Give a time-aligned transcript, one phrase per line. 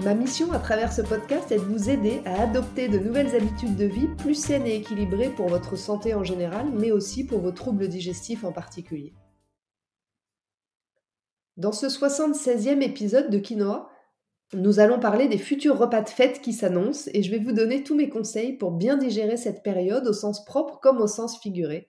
[0.00, 3.76] Ma mission à travers ce podcast est de vous aider à adopter de nouvelles habitudes
[3.76, 7.52] de vie plus saines et équilibrées pour votre santé en général, mais aussi pour vos
[7.52, 9.14] troubles digestifs en particulier.
[11.56, 13.88] Dans ce 76e épisode de Quinoa,
[14.52, 17.84] nous allons parler des futurs repas de fête qui s'annoncent et je vais vous donner
[17.84, 21.88] tous mes conseils pour bien digérer cette période au sens propre comme au sens figuré.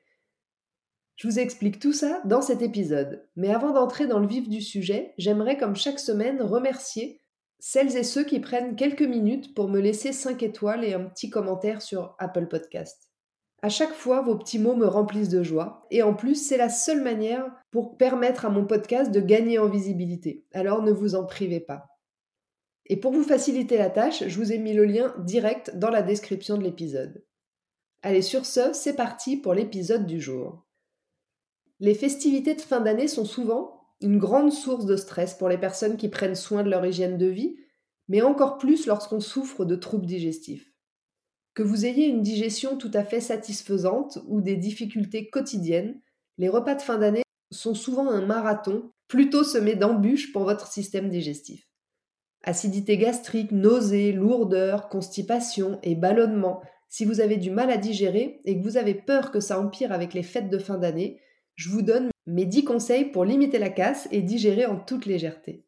[1.15, 3.27] Je vous explique tout ça dans cet épisode.
[3.35, 7.21] Mais avant d'entrer dans le vif du sujet, j'aimerais comme chaque semaine remercier
[7.59, 11.29] celles et ceux qui prennent quelques minutes pour me laisser 5 étoiles et un petit
[11.29, 13.09] commentaire sur Apple Podcast.
[13.61, 16.69] À chaque fois, vos petits mots me remplissent de joie, et en plus, c'est la
[16.69, 20.45] seule manière pour permettre à mon podcast de gagner en visibilité.
[20.53, 21.87] Alors ne vous en privez pas.
[22.85, 26.03] Et pour vous faciliter la tâche, je vous ai mis le lien direct dans la
[26.03, 27.25] description de l'épisode.
[28.03, 30.63] Allez, sur ce, c'est parti pour l'épisode du jour.
[31.79, 35.97] Les festivités de fin d'année sont souvent une grande source de stress pour les personnes
[35.97, 37.55] qui prennent soin de leur hygiène de vie,
[38.07, 40.71] mais encore plus lorsqu'on souffre de troubles digestifs.
[41.53, 46.01] Que vous ayez une digestion tout à fait satisfaisante ou des difficultés quotidiennes,
[46.37, 51.09] les repas de fin d'année sont souvent un marathon, plutôt semé d'embûches pour votre système
[51.09, 51.69] digestif.
[52.43, 56.61] Acidité gastrique, nausées, lourdeur, constipation et ballonnement.
[56.89, 59.91] Si vous avez du mal à digérer et que vous avez peur que ça empire
[59.91, 61.19] avec les fêtes de fin d'année,
[61.55, 65.65] je vous donne mes 10 conseils pour limiter la casse et digérer en toute légèreté.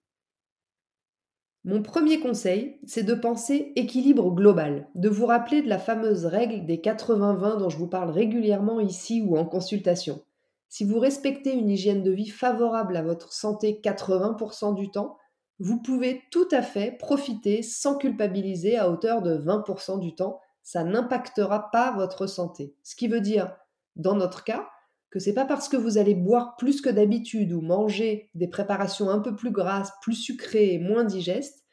[1.63, 6.65] Mon premier conseil, c'est de penser équilibre global, de vous rappeler de la fameuse règle
[6.65, 10.23] des 80-20 dont je vous parle régulièrement ici ou en consultation.
[10.69, 15.17] Si vous respectez une hygiène de vie favorable à votre santé 80% du temps,
[15.59, 20.39] vous pouvez tout à fait profiter sans culpabiliser à hauteur de 20% du temps.
[20.63, 22.75] Ça n'impactera pas votre santé.
[22.83, 23.55] Ce qui veut dire,
[23.95, 24.69] dans notre cas,
[25.09, 29.09] que c'est pas parce que vous allez boire plus que d'habitude ou manger des préparations
[29.09, 31.63] un peu plus grasses, plus sucrées et moins digestes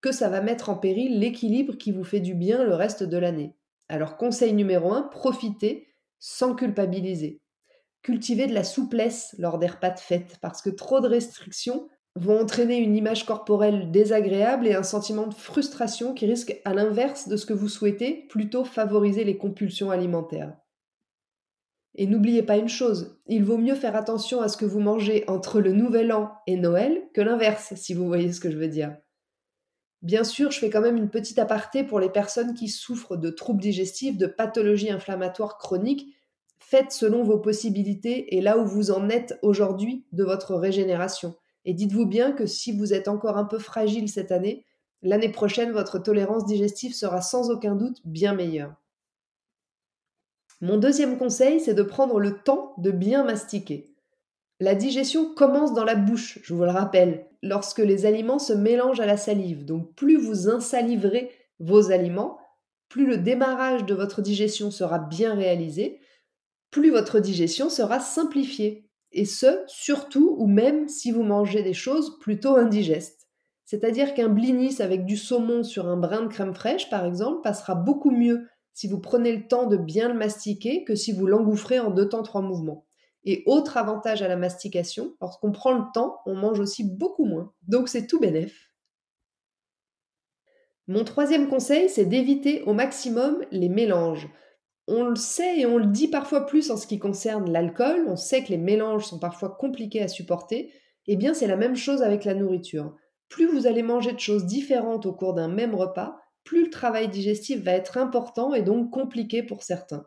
[0.00, 3.16] que ça va mettre en péril l'équilibre qui vous fait du bien le reste de
[3.16, 3.54] l'année.
[3.88, 5.88] Alors conseil numéro 1, profitez
[6.18, 7.40] sans culpabiliser.
[8.02, 12.40] Cultivez de la souplesse lors des repas de fête parce que trop de restrictions vont
[12.40, 17.36] entraîner une image corporelle désagréable et un sentiment de frustration qui risque, à l'inverse de
[17.36, 20.56] ce que vous souhaitez, plutôt favoriser les compulsions alimentaires.
[21.94, 25.24] Et n'oubliez pas une chose, il vaut mieux faire attention à ce que vous mangez
[25.28, 28.68] entre le Nouvel An et Noël que l'inverse, si vous voyez ce que je veux
[28.68, 28.96] dire.
[30.00, 33.30] Bien sûr, je fais quand même une petite aparté pour les personnes qui souffrent de
[33.30, 36.16] troubles digestifs, de pathologies inflammatoires chroniques.
[36.58, 41.36] Faites selon vos possibilités et là où vous en êtes aujourd'hui de votre régénération.
[41.64, 44.64] Et dites-vous bien que si vous êtes encore un peu fragile cette année,
[45.02, 48.74] l'année prochaine, votre tolérance digestive sera sans aucun doute bien meilleure.
[50.62, 53.92] Mon deuxième conseil, c'est de prendre le temps de bien mastiquer.
[54.60, 59.00] La digestion commence dans la bouche, je vous le rappelle, lorsque les aliments se mélangent
[59.00, 59.64] à la salive.
[59.64, 62.38] Donc plus vous insaliverez vos aliments,
[62.88, 65.98] plus le démarrage de votre digestion sera bien réalisé,
[66.70, 68.88] plus votre digestion sera simplifiée.
[69.10, 73.26] Et ce, surtout ou même si vous mangez des choses plutôt indigestes.
[73.64, 77.74] C'est-à-dire qu'un blinis avec du saumon sur un brin de crème fraîche, par exemple, passera
[77.74, 81.78] beaucoup mieux si vous prenez le temps de bien le mastiquer que si vous l'engouffrez
[81.78, 82.86] en deux temps, trois mouvements.
[83.24, 87.52] Et autre avantage à la mastication, lorsqu'on prend le temps, on mange aussi beaucoup moins.
[87.68, 88.72] Donc c'est tout bénef.
[90.88, 94.28] Mon troisième conseil, c'est d'éviter au maximum les mélanges.
[94.88, 98.16] On le sait et on le dit parfois plus en ce qui concerne l'alcool, on
[98.16, 100.72] sait que les mélanges sont parfois compliqués à supporter,
[101.06, 102.96] eh bien c'est la même chose avec la nourriture.
[103.28, 107.08] Plus vous allez manger de choses différentes au cours d'un même repas, plus le travail
[107.08, 110.06] digestif va être important et donc compliqué pour certains.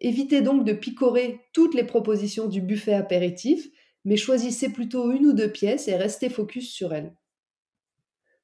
[0.00, 3.68] Évitez donc de picorer toutes les propositions du buffet apéritif,
[4.04, 7.14] mais choisissez plutôt une ou deux pièces et restez focus sur elles.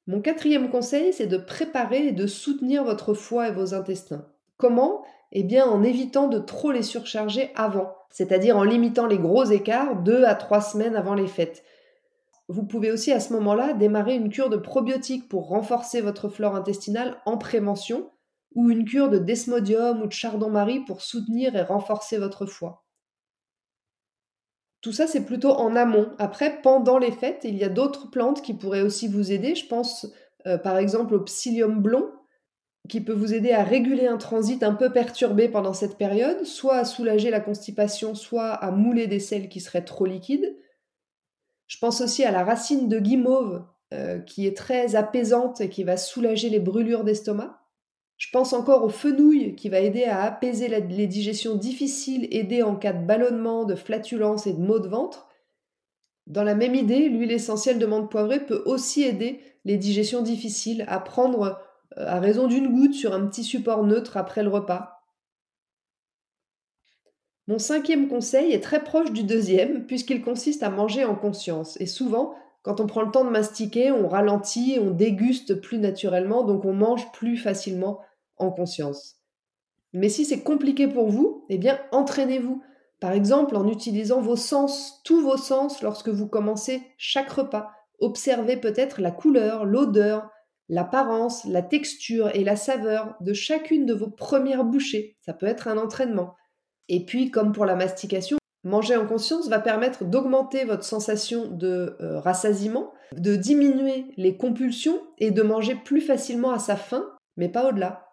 [0.07, 4.27] Mon quatrième conseil, c'est de préparer et de soutenir votre foie et vos intestins.
[4.57, 5.05] Comment?
[5.31, 10.03] Eh bien en évitant de trop les surcharger avant, c'est-à-dire en limitant les gros écarts
[10.03, 11.63] deux à trois semaines avant les fêtes.
[12.53, 16.55] Vous pouvez aussi à ce moment-là démarrer une cure de probiotiques pour renforcer votre flore
[16.55, 18.11] intestinale en prévention
[18.53, 22.85] ou une cure de desmodium ou de chardon-marie pour soutenir et renforcer votre foie.
[24.81, 26.11] Tout ça, c'est plutôt en amont.
[26.19, 29.55] Après, pendant les fêtes, il y a d'autres plantes qui pourraient aussi vous aider.
[29.55, 30.05] Je pense
[30.45, 32.11] euh, par exemple au psyllium blond,
[32.87, 36.75] qui peut vous aider à réguler un transit un peu perturbé pendant cette période, soit
[36.75, 40.55] à soulager la constipation, soit à mouler des selles qui seraient trop liquides.
[41.67, 45.83] Je pense aussi à la racine de guimauve, euh, qui est très apaisante et qui
[45.83, 47.59] va soulager les brûlures d'estomac.
[48.17, 52.75] Je pense encore au fenouil qui va aider à apaiser les digestions difficiles, aider en
[52.75, 55.27] cas de ballonnement, de flatulence et de maux de ventre.
[56.25, 60.85] Dans la même idée, l'huile essentielle de menthe poivrée peut aussi aider les digestions difficiles
[60.87, 61.59] à prendre
[61.97, 64.92] euh, à raison d'une goutte sur un petit support neutre après le repas.
[67.47, 71.79] Mon cinquième conseil est très proche du deuxième puisqu'il consiste à manger en conscience.
[71.81, 76.43] Et souvent, quand on prend le temps de mastiquer, on ralentit, on déguste plus naturellement,
[76.43, 77.99] donc on mange plus facilement
[78.37, 79.17] en conscience.
[79.91, 82.63] Mais si c'est compliqué pour vous, eh bien entraînez-vous.
[83.01, 87.69] Par exemple, en utilisant vos sens, tous vos sens lorsque vous commencez chaque repas.
[87.99, 90.29] Observez peut-être la couleur, l'odeur,
[90.69, 95.17] l'apparence, la texture et la saveur de chacune de vos premières bouchées.
[95.19, 96.35] Ça peut être un entraînement.
[96.89, 101.97] Et puis, comme pour la mastication, manger en conscience va permettre d'augmenter votre sensation de
[102.01, 107.05] euh, rassasiement, de diminuer les compulsions et de manger plus facilement à sa faim,
[107.37, 108.09] mais pas au-delà.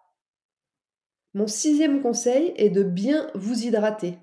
[1.33, 4.17] Mon sixième conseil est de bien vous hydrater.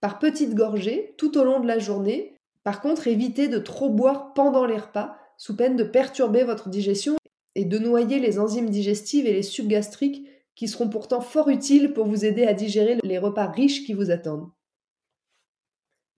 [0.00, 2.36] Par petites gorgées, tout au long de la journée.
[2.64, 7.16] Par contre, évitez de trop boire pendant les repas, sous peine de perturber votre digestion
[7.54, 10.26] et de noyer les enzymes digestives et les sucs gastriques
[10.60, 14.10] qui seront pourtant fort utiles pour vous aider à digérer les repas riches qui vous
[14.10, 14.50] attendent.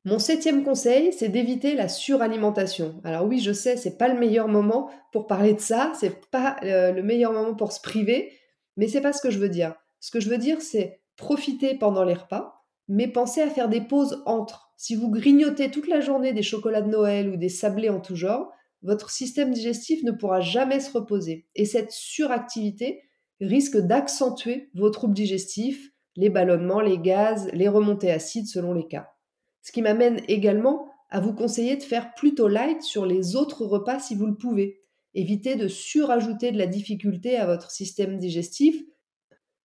[0.05, 3.00] Mon septième conseil, c'est d'éviter la suralimentation.
[3.05, 6.56] Alors oui, je sais, c'est pas le meilleur moment pour parler de ça, c'est pas
[6.65, 8.33] euh, le meilleur moment pour se priver,
[8.77, 9.77] mais c'est pas ce que je veux dire.
[10.00, 13.83] Ce que je veux dire, c'est profiter pendant les repas, mais pensez à faire des
[13.83, 14.73] pauses entre.
[14.77, 18.17] Si vous grignotez toute la journée des chocolats de Noël ou des sablés en tout
[18.17, 18.50] genre,
[18.83, 21.47] votre système digestif ne pourra jamais se reposer.
[21.55, 23.03] Et cette suractivité
[23.47, 29.11] risque d'accentuer vos troubles digestifs, les ballonnements, les gaz, les remontées acides selon les cas.
[29.62, 33.99] Ce qui m'amène également à vous conseiller de faire plutôt light sur les autres repas
[33.99, 34.83] si vous le pouvez.
[35.15, 38.83] Évitez de surajouter de la difficulté à votre système digestif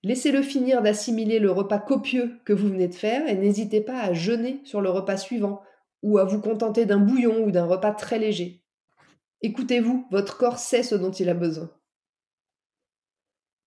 [0.04, 4.14] Laissez-le finir d'assimiler le repas copieux que vous venez de faire et n'hésitez pas à
[4.14, 5.62] jeûner sur le repas suivant
[6.04, 8.64] ou à vous contenter d'un bouillon ou d'un repas très léger.
[9.42, 11.72] Écoutez-vous, votre corps sait ce dont il a besoin.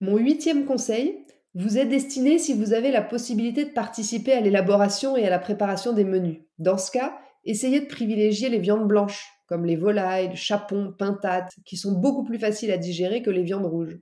[0.03, 5.15] Mon huitième conseil vous est destiné si vous avez la possibilité de participer à l'élaboration
[5.15, 6.41] et à la préparation des menus.
[6.59, 11.51] Dans ce cas, essayez de privilégier les viandes blanches, comme les volailles, le chapon, pintades,
[11.67, 14.01] qui sont beaucoup plus faciles à digérer que les viandes rouges.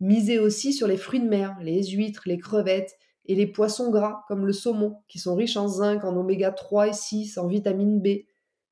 [0.00, 4.24] Misez aussi sur les fruits de mer, les huîtres, les crevettes et les poissons gras
[4.28, 8.02] comme le saumon, qui sont riches en zinc, en oméga 3 et 6, en vitamine
[8.02, 8.26] B.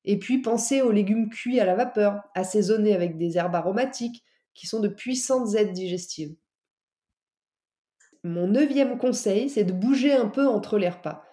[0.05, 4.23] Et puis pensez aux légumes cuits à la vapeur, assaisonnés avec des herbes aromatiques,
[4.53, 6.35] qui sont de puissantes aides digestives.
[8.23, 11.23] Mon neuvième conseil, c'est de bouger un peu entre les repas.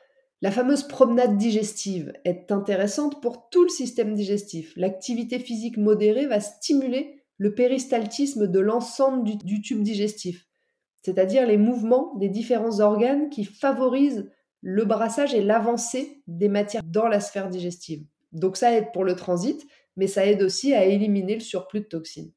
[0.41, 4.73] La fameuse promenade digestive est intéressante pour tout le système digestif.
[4.77, 10.47] L'activité physique modérée va stimuler le péristaltisme de l'ensemble du, tube digestif,
[11.03, 14.31] c'est-à-dire les mouvements des différents organes qui favorisent
[14.61, 18.05] le brassage et l'avancée des matières dans la sphère digestive.
[18.33, 19.67] Donc ça aide pour le transit,
[19.97, 22.33] mais ça aide aussi à éliminer le surplus de toxines.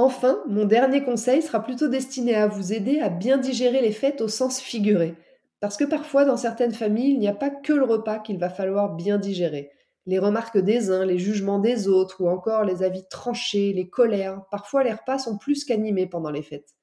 [0.00, 4.22] Enfin, mon dernier conseil sera plutôt destiné à vous aider à bien digérer les fêtes
[4.22, 5.14] au sens figuré.
[5.60, 8.48] Parce que parfois, dans certaines familles, il n'y a pas que le repas qu'il va
[8.48, 9.70] falloir bien digérer
[10.06, 14.40] les remarques des uns, les jugements des autres, ou encore les avis tranchés, les colères.
[14.50, 16.74] Parfois, les repas sont plus qu'animés pendant les fêtes.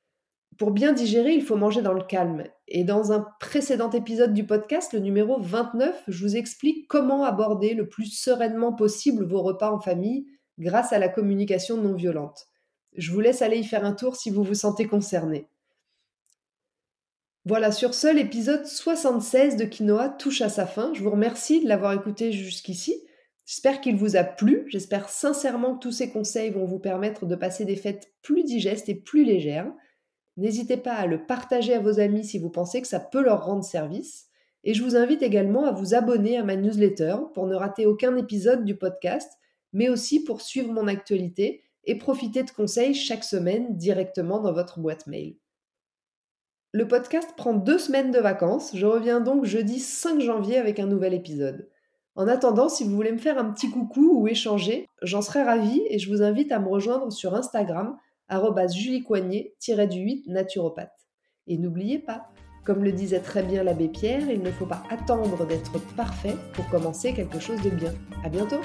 [0.59, 2.43] Pour bien digérer, il faut manger dans le calme.
[2.67, 7.73] Et dans un précédent épisode du podcast, le numéro 29, je vous explique comment aborder
[7.73, 10.27] le plus sereinement possible vos repas en famille
[10.59, 12.47] grâce à la communication non violente.
[12.97, 15.47] Je vous laisse aller y faire un tour si vous vous sentez concerné.
[17.45, 20.93] Voilà, sur ce, l'épisode 76 de Quinoa touche à sa fin.
[20.93, 22.93] Je vous remercie de l'avoir écouté jusqu'ici.
[23.45, 24.65] J'espère qu'il vous a plu.
[24.67, 28.89] J'espère sincèrement que tous ces conseils vont vous permettre de passer des fêtes plus digestes
[28.89, 29.71] et plus légères.
[30.35, 33.45] N'hésitez pas à le partager à vos amis si vous pensez que ça peut leur
[33.45, 34.27] rendre service.
[34.65, 38.17] Et je vous invite également à vous abonner à ma newsletter pour ne rater aucun
[38.17, 39.31] épisode du podcast,
[39.71, 44.79] mais aussi pour suivre mon actualité et profiter de conseils chaque semaine directement dans votre
[44.79, 45.37] boîte mail.
[46.73, 48.75] Le podcast prend deux semaines de vacances.
[48.75, 51.67] Je reviens donc jeudi 5 janvier avec un nouvel épisode.
[52.15, 55.81] En attendant, si vous voulez me faire un petit coucou ou échanger, j'en serais ravie
[55.89, 57.97] et je vous invite à me rejoindre sur Instagram,
[58.29, 61.07] juliecoignet-du-8 naturopathe.
[61.47, 62.27] Et n'oubliez pas,
[62.65, 66.67] comme le disait très bien l'abbé Pierre, il ne faut pas attendre d'être parfait pour
[66.69, 67.93] commencer quelque chose de bien.
[68.25, 68.59] À bientôt!